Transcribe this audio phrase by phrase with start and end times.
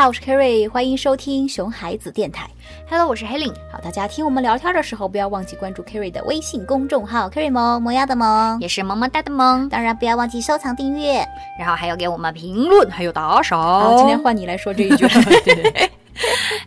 [0.00, 2.48] 好，我是 Kerry，欢迎收听熊孩子电台。
[2.88, 11.22] Hello，我是 Helen，好，大家听我们聊天的时候，不要忘记关注 Kerry 的微信公众号 Kerry 萌萌芽的萌，也是萌萌哒的萌，当然不要忘记收藏订阅。
[11.58, 13.60] 然后还要给我们评论，还有打赏。
[13.60, 15.06] 好，今天换你来说这一句。
[15.44, 15.90] 对。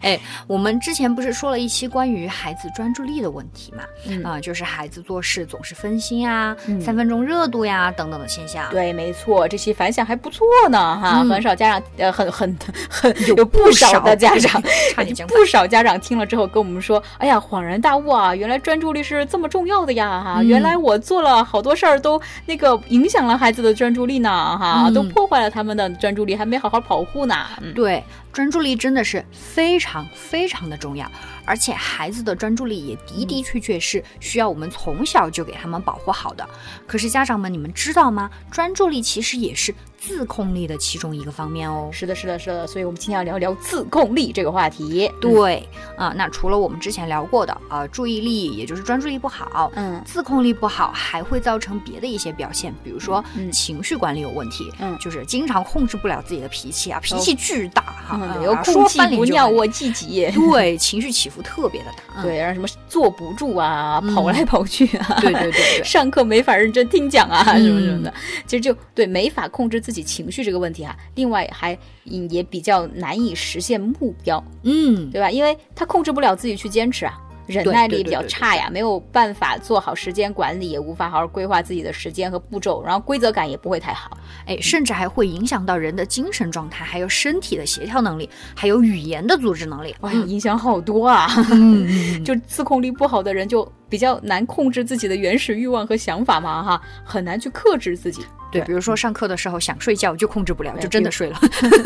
[0.04, 3.84] 哎，我们之前不是说了一期关于孩子专注力的问题嘛？
[4.08, 8.70] 嗯啊、就是孩子做事总是分心啊，嗯三分钟热度呀等等的现象。
[8.70, 12.56] 对，没错，这期反响还不错呢，哈，嗯很少家长，呃，很很
[12.90, 14.62] 很有有不少少的家长，
[14.94, 31.10] 差点讲不少家长听了之后跟我们说，哎呀，恍然大悟啊，原来专注力是这么重要的呀，哈，嗯原来我做了好多事儿都那个影响了孩子的专注力呢，哈，嗯都破坏了他们的专注力，还没好好保护呢，嗯，对，专注力真的是非常非常的重要，
[31.46, 36.46] 而且孩子的专注力也的的确确是需要我们从小就给他们保护好的。
[36.88, 38.32] 可是家长们，你们知道吗？
[38.52, 39.74] 专注力其实也是
[40.06, 41.90] 自控力的其中一个方面哦。
[41.92, 50.02] 是的，是的，是的，所以我们今天要聊聊自控力这个话题，对啊、那除了我们之前聊过的啊、注意力也就是专注力不好，嗯。
[50.06, 54.98] 自控力不好，还会造成别的一些表现，比如说嗯情绪管理有问题，嗯。
[55.00, 60.30] 就是经常控制不了自己的脾气啊，脾气巨大哈，有说空气翻脸就翻脸不尿我自己。
[60.52, 62.04] 对，情绪起伏特别的大。
[62.18, 62.24] 嗯。
[62.24, 64.14] 对，然后什么坐不住啊，嗯。
[64.14, 65.84] 跑来跑去啊，对对对对。
[65.86, 68.14] 上课没法认真听讲啊，嗯什么什么的，
[68.46, 75.32] 其实就对没法控制自己情绪这个问题哈、另外还嗯也比较难以实现目标，嗯，对吧？
[75.32, 77.14] 因为他控制不了自己去坚持啊。
[77.46, 84.18] 忍耐力比较差呀，没有办法做好时间管理，也无法好好规划自己的时间和步骤，然后规则感也不会太好。
[84.46, 89.94] 哎，甚至还会影响到人的精神状态，还有身体的协调能力，还有语言的组织能力。
[90.00, 91.28] 哇，影响好多啊！
[92.24, 98.22] 就自控力不好的人，就比较难控制自己的原始欲望和想法嘛，哈，很难去克制自己。
[98.54, 101.40] 对，比如说上课的时候想睡觉就控制不了，就真的睡了。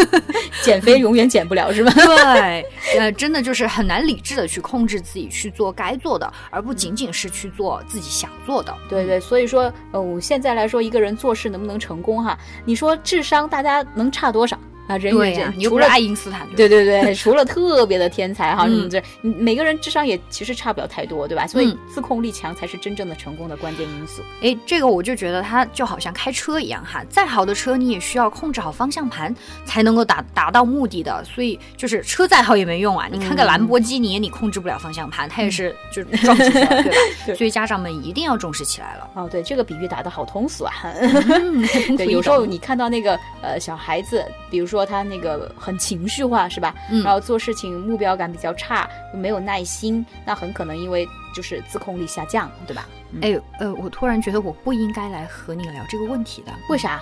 [0.63, 1.91] 减肥永远减不了，是吧？
[1.93, 2.65] 对，
[2.99, 8.73] 呃，真的就是很难理智的去控制自己去做该做的，而不仅仅是去做自己想做的。
[8.89, 12.37] 对对，所以说，呃，我现在来说，一个人做事能不能成功哈？
[12.65, 14.97] 你说智商大家能差多少啊？
[14.97, 21.45] 人与对呀、人你又不是除了爱因斯坦，对对对，除了特别的天才哈，什嗯么这，你每个人智商也其实差不了太多，对吧？
[21.45, 24.21] 所以嗯自控力强才是真正的成功的关键因素。
[24.41, 29.33] 哎，这个我就觉得它就好像开车一样哈，再好的车你也需要控制好方向盘
[29.65, 33.07] 才能够达达到目的的，所以就是车再好也没用啊。
[33.11, 36.97] 你看个兰博基尼，你控制不了方向盘，它也是就撞进去了，对吧？
[37.27, 39.09] 对所以家长们一定要重视起来了。
[39.15, 40.73] 哦，对，这个比喻打得好通俗啊。
[40.83, 41.65] 嗯，
[41.97, 46.73] 对，有时候你看到那个呃小孩子，比如说他那个很情绪化，是吧？
[46.91, 52.85] 嗯然后做事情目标感比较差，没有耐心，那很可能因为就是自控力下降，对吧？
[53.21, 57.01] 哎呃，我突然觉得我不应该来和你聊这个问题的，为啥？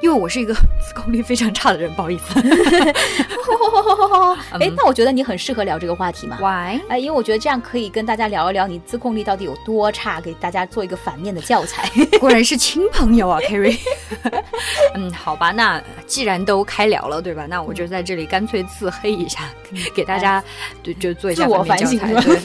[0.00, 2.38] 因为我是一个 自控力非常差的人，不好意思。
[4.60, 6.36] 哎，那我觉得你很适合聊这个话题嘛。
[6.38, 6.80] Why？
[6.88, 11.90] 哎，因为我觉得这样可以跟大家聊一聊你自控力到底有多差，给大家做一个反面的教材。
[12.20, 13.76] 果然是亲朋友啊，Kerry。
[14.94, 17.46] 嗯，好吧，那既然都开聊了，对吧？
[17.48, 19.40] 那我就在这里干脆自黑一下，
[19.92, 20.40] 给大家
[20.80, 21.98] 对就做一下自我反省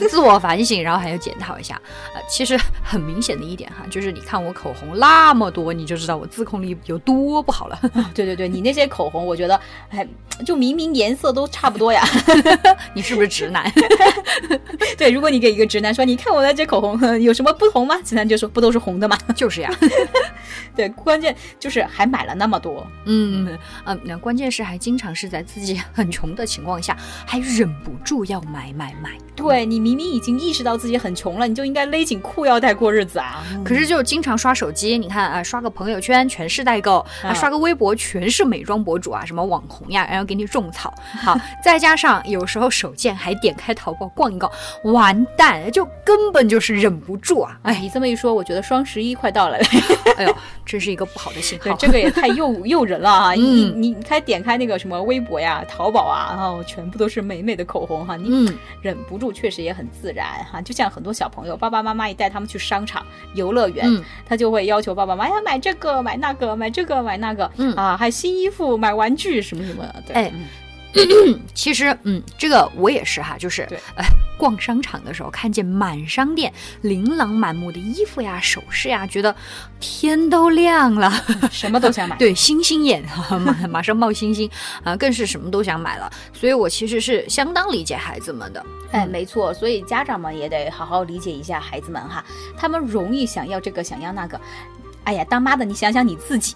[0.08, 1.80] 自我反省，然后还要检讨一下。
[2.16, 2.58] 呃，其实
[2.94, 7.76] 很明显的一点哈，就是你看我口红那么多，你就知道我自控力有多不好了。
[8.14, 10.06] 对对对，你那些口红，我觉得，哎，
[10.46, 12.04] 就明明颜色都差不多呀。
[12.94, 13.68] 你是不是直男？
[14.96, 17.96] 对，如果你给一个直男说，你看我的这口红有什么不同吗？
[18.04, 19.18] 直男就说不都是红的吗？
[19.34, 19.68] 就是呀。
[20.76, 22.86] 对，关键就是还买了那么多。
[23.04, 26.96] 嗯嗯，那关键是还经常是在自己 很穷的情况下，
[27.26, 29.10] 还忍不住要买买买。
[29.36, 33.44] 对你明明已经意识到自己很穷了，你就应该勒紧裤腰带过日子啊。
[33.64, 40.94] 可是就经常刷手机，你看啊，刷个朋友圈全是代购，啊，啊刷个微博全是美妆博主啊，什么网红呀，然后给你种草。
[41.20, 44.50] 好，再加上有时候手贱还点开淘宝逛一逛，
[44.84, 47.58] 完蛋，就根本就是忍不住啊！
[47.62, 49.58] 哎，哎，你这么一说，我觉得双十一快到了。
[50.16, 50.36] 哎呦，
[50.66, 51.76] 真是一个不好的信号对，号。
[51.78, 53.32] 这个也太诱 诱人了啊！
[53.32, 60.60] 你嗯你你开点开那个什么微博呀、淘宝啊，然后全部都是美美的口红哈，你嗯，忍不住，确实也很自然哈。
[60.62, 70.02] 就像很多小朋友，爸爸妈妈一带他们去商场、游乐园，嗯他就会要求爸爸妈妈呀买这个、买那个、买这个、买那个，嗯啊，还新衣服、买玩具什么什么的。
[70.06, 70.44] 对，哎嗯
[71.54, 74.04] 其实，嗯，这个我也是哈，就是对，呃，
[74.38, 76.52] 逛商场的时候看见满商店
[76.82, 79.34] 琳琅满目的衣服呀、首饰呀，觉得
[79.80, 81.12] 天都亮了。
[81.50, 82.16] 什么都想买。
[82.18, 83.04] 对，星星眼，
[83.44, 84.48] 马马上冒星星
[84.82, 86.10] 啊，更是什么都想买了。
[86.32, 88.64] 所以我其实是相当理解孩子们的。
[88.92, 92.24] 哎，没错，所以家长们也得好好理解一下孩子们哈，
[92.56, 94.40] 他们容易想要这个想要那个。
[95.04, 96.54] 哎呀，当妈的，你想想你自己，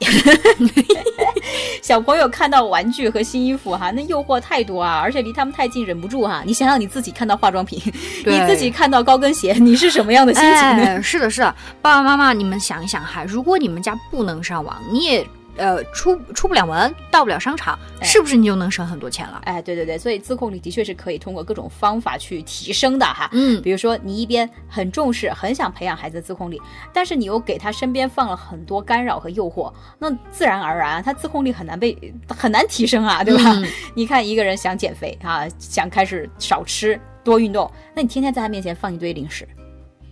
[1.82, 6.42] 小朋友看到玩具和新衣服哈，那诱惑太多啊，而且离他们太近，忍不住哈。
[6.44, 7.80] 你想想你自己看到化妆品，
[8.24, 11.02] 你自己看到高跟鞋，你是什么样的心情呢？
[11.02, 15.26] 是的，是的，爸爸妈妈，你们想一想哈，如果你们家不能上网，你也。
[15.58, 19.40] 呃，出出不了门，到不了商场，是不是你就能省很多钱了？
[19.44, 23.28] 哎，对对对，所以自控力的确是可以通过各种方法去提升的哈。
[23.32, 26.60] 嗯，比如说你一边很重视，很想培养孩子自控力，
[26.92, 31.96] 但是你又给他身边放了很多干扰和诱惑，那自然而然他自控力很难被
[32.28, 33.56] 很难提升啊，对吧？
[33.94, 39.46] 你看一个人想减肥啊，想开始少吃多运动，那你天天在他面前放一堆零食，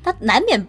[0.02, 0.66] 他难免。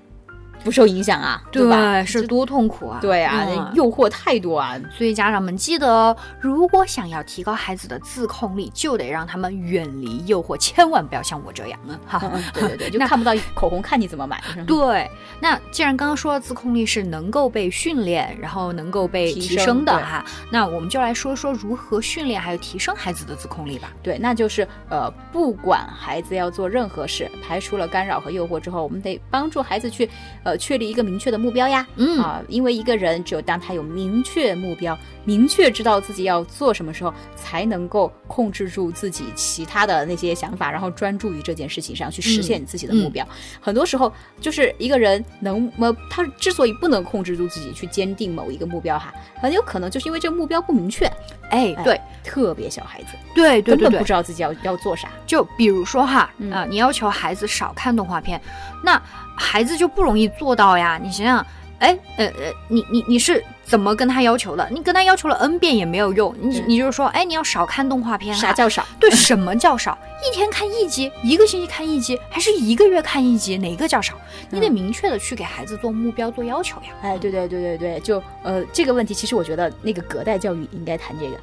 [0.63, 2.03] 不受影响啊，对吧？
[2.03, 2.99] 是多痛苦啊！
[3.01, 4.75] 对啊，诱惑太多啊！
[4.91, 12.19] 所以家长们记得，如果想要提高孩子的自控力，就得让他们远离诱惑，千万不要像我这样啊！
[12.19, 14.41] 哈，对对对， 就看不到口红，看你怎么买。
[14.65, 15.09] 对，
[15.39, 23.91] 那既然刚刚说了自控力是能够被训练，然后能够被提升的哈，那我们就来说说如何训练还有提升孩子的自控力吧。
[24.03, 30.09] 对，那就是呃，不管孩子要做任何事，排除了干扰和诱惑之后，我们得帮助孩子去。
[30.43, 43.27] 呃，确立一个明确的目标呀，嗯啊，因为一个人只有当他有明确目标，明确知道自己要做什么时候，才能够控制住自己其他的那些想法，然后专注于这件事情上去实现你自己的目标。
[43.59, 51.11] 很多时候，就是一个人能么，他之所以不能控制住自己去坚定某一个目标哈，很有可能就是因为这个目标不明确。
[51.49, 55.07] 哎，对，特别小孩子，对对对，根本不知道自己要要做啥。
[55.25, 58.41] 就比如说哈，啊，你要求孩子少看动画片，
[58.83, 59.01] 那。
[59.39, 61.45] 孩子就不容易做到呀，你想想，
[61.77, 64.65] 哎，呃呃，你你你是怎么跟他要求的？
[64.71, 68.33] 你跟他要求了 n 遍也没有用，你你就是说，哎，你要少看动画片。
[68.33, 68.85] 啥叫少？
[68.97, 69.97] 对，什么叫少？
[70.25, 73.57] 一天看一集，一个星期看一集，还是一个月看一集？
[73.57, 74.13] 哪个叫少？
[74.49, 76.87] 你得明确的去给孩子做目标、做要求呀。
[77.01, 81.37] 哎，对对对对对，就呃这个问题，其实我觉得那个隔代教育应该谈这个。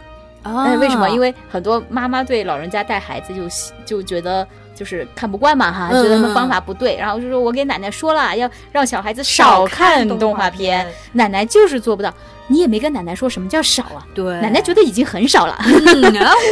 [0.45, 1.09] 啊，为什么？
[1.11, 3.43] 因为很多妈妈对老人家带孩子就
[3.85, 4.47] 就觉得。
[4.75, 12.13] 就是看不惯嘛哈，觉得他们方法不对，然后就说我给奶奶说了，要让小孩子少看动画片，奶奶就是做不到。
[12.49, 14.05] 你也没跟奶奶说什么叫少啊？
[14.13, 15.57] 对，奶奶觉得已经很少了。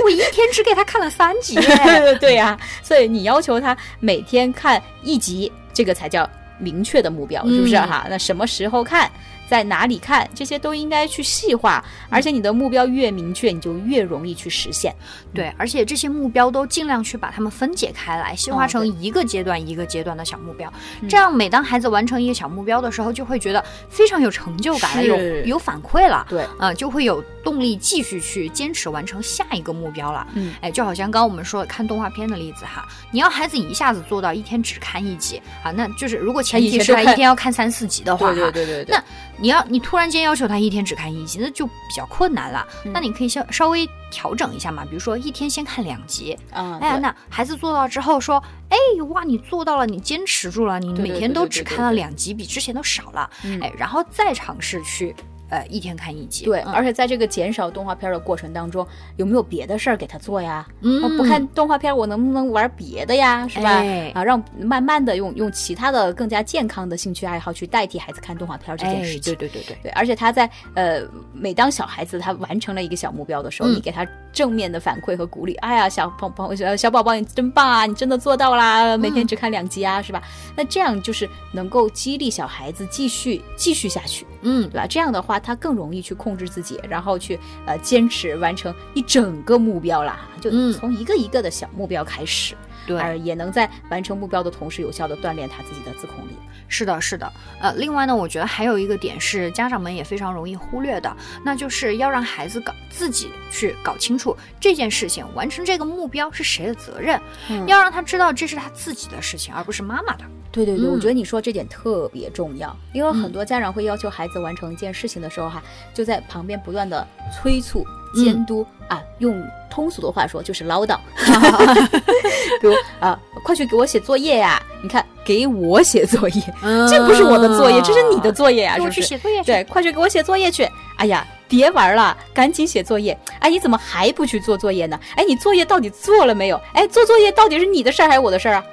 [0.04, 1.58] 我一天只给他看了三集。
[2.20, 6.24] 对呀，所以你要求他每天看一集，这个才叫
[6.58, 8.06] 明确的目标，是不是哈？
[8.08, 9.10] 那什么时候看？
[9.48, 14.94] 在哪里看这些都应该去细化，而且你的目标越明确，你就越容易去实现。
[15.34, 20.72] 对，而且这些目标都尽量去把它们分解开来，细化成一个阶段一个阶段的小目标。
[21.08, 26.26] 这样，每当孩子完成一个小目标的时候，就会觉得非常有成就感了，有有反馈了。
[26.28, 30.26] 对，啊，就会有动力继续去坚持完成下一个目标了。
[30.34, 39.02] 嗯，哎，就好像刚刚我们说看动画片的例子哈，你要孩子一下子做到一天只看一集啊，那就是如果前提是他一天要看三四集的话，对对对对，那。
[39.38, 42.66] 你要你突然间要求他一天只看一集，那就比较困难了。
[42.84, 46.38] 那你可以稍稍微调整一下嘛，比如说一天先看两集。
[46.52, 48.76] 啊，哎呀，那孩子做到之后说，哎
[49.10, 53.28] 哇，你做到了，你坚持住了，你每天都只看了两集，比之前都少了。
[53.60, 55.14] 哎，然后再尝试去。
[55.52, 60.66] 呃，一天看一集，对，而且在这个减少动画片的过程当中，有没有别的事儿给他做呀？
[60.80, 63.46] 嗯，不看动画片，我能不能玩别的呀？
[63.46, 63.84] 是吧？
[64.14, 69.34] 啊，让慢慢的用用其他的更加健康的兴趣爱好去代替孩子看动画片这件事情。
[69.34, 71.02] 对对对对对，而且他在呃，
[71.34, 80.22] 每当小孩子他完成了一个小目标的时候，你给他正面的反馈和鼓励，哎呀，小宝宝小宝宝你真棒啊，你真的做到啦，每天只看两集啊，是吧？
[80.56, 84.86] 那这样就是能够激励小孩子继续继续下去，嗯，对吧？
[84.86, 85.40] 这样的话。
[85.40, 92.54] 他更容易去控制自己，然后去呃坚持完成一整个目标啦，就从一个一个的小目标开始，
[92.86, 96.36] 对，也能在完成目标的同时，有效的锻炼他自己的自控力。
[96.72, 101.14] 是的，是的，呃，另外呢，我觉得还有一个点是家长们也非常容易忽略的，
[101.44, 107.20] 那就是要让孩子搞自己去搞清楚这件事情，完成这个目标是谁的责任，
[107.66, 110.24] 要让他知道这是他自己的事情，而不是妈妈的。
[110.50, 115.62] 对对对，我觉得你说这点特别重要，因为很多家长会要求孩子完成一件事情的时候，哈，
[115.94, 120.98] 就在旁边不断的催促、监督啊，用通俗的话说就是唠叨，
[122.60, 124.62] 比如啊，快去给我写作业呀！
[124.82, 126.42] 你看，给我写作业，
[126.90, 129.00] 这不是我的作业，这是你的作业呀，是不是？
[129.00, 130.68] 写作业对，快去给我写作业去！
[130.98, 133.18] 哎呀，别玩了，赶紧写作业！
[133.38, 135.00] 哎，你怎么还不去做作业呢？
[135.16, 136.60] 哎，你作业到底做了没有？
[136.74, 138.64] 哎，做作业到底是你的事儿还是我的事儿啊？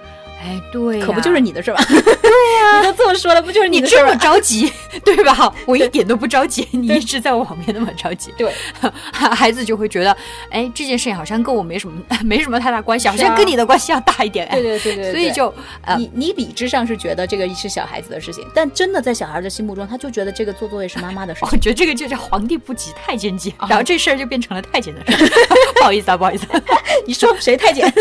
[0.41, 1.83] 哎，对，可不就是你的事吧？
[1.87, 4.71] 对呀，你都这么说了，不就是你这么着急，
[5.03, 5.53] 对吧？
[5.65, 8.53] 我一点都不着急，你一直在我旁边那么着急，对，
[9.11, 10.15] 孩子就会觉得，
[10.49, 14.47] 哎，这件事情好像跟我没什么 没什么太大关系，好像跟你的关系要大一点。
[14.49, 15.53] 对对对对，所以就
[15.83, 21.49] 呃你你理智上是觉得这个是小孩子的事情，但真的在小孩的心目中，他就觉得这个做作业是妈妈的事情。
[21.51, 25.25] 我觉得这个就叫皇帝不急太监急，然后这事儿就变成了太监的事。
[25.75, 26.45] 不好意思啊，不好意思，
[27.09, 27.91] 你说谁太监？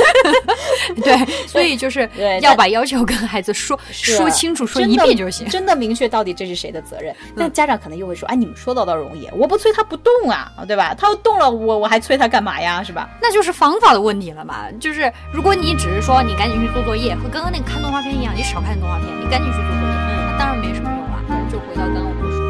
[1.02, 2.06] 对，所以就是
[2.42, 5.48] 要把要求跟孩子说说清楚，说一遍就行。
[5.48, 7.16] 真的明确到底这是谁的责任。
[7.34, 10.94] 但家长可能又会说：“哎，你们说到倒容易，我不催他不动啊，对吧？
[10.94, 12.82] 他要动了，我我还催他干嘛呀？
[12.84, 14.66] 是吧？”那就是方法的问题了嘛。
[14.78, 19.94] 就是如果你只是说你赶紧去做作业，和刚刚那个看动画片一样，你少看动画片，你赶紧去做作业，
[20.32, 21.48] 那当然没什么用了。
[21.50, 22.47] 就回到刚刚我们。